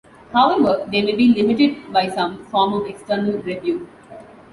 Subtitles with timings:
[0.33, 3.87] However, they may be limited by some form of external review.